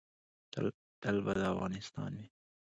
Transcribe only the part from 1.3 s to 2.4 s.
دا افغانستان وي